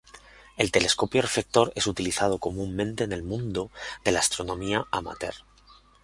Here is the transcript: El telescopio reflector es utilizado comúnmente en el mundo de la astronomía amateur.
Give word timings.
El 0.57 0.71
telescopio 0.71 1.21
reflector 1.21 1.71
es 1.75 1.85
utilizado 1.85 2.39
comúnmente 2.39 3.03
en 3.03 3.11
el 3.11 3.21
mundo 3.21 3.69
de 4.03 4.11
la 4.11 4.17
astronomía 4.17 4.87
amateur. 4.89 5.35